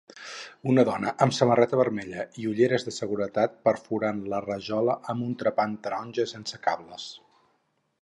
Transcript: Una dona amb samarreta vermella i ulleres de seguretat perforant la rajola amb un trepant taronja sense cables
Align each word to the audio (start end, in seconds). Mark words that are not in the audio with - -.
Una 0.71 0.85
dona 0.87 1.11
amb 1.25 1.35
samarreta 1.39 1.79
vermella 1.81 2.25
i 2.45 2.49
ulleres 2.53 2.87
de 2.89 2.95
seguretat 2.97 3.61
perforant 3.69 4.25
la 4.35 4.43
rajola 4.49 4.99
amb 5.15 5.29
un 5.31 5.39
trepant 5.45 5.81
taronja 5.89 6.31
sense 6.37 6.65
cables 6.69 7.11